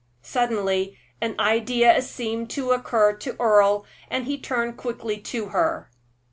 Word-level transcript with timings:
Suddenly 0.23 0.97
an 1.21 1.39
idea 1.39 2.01
seemed 2.01 2.49
to 2.49 2.71
occur 2.71 3.13
to 3.17 3.35
Earle; 3.39 3.85
he 4.09 4.39
turned 4.39 4.75
quickly 4.75 5.19
to 5.19 5.49
her. 5.49 5.91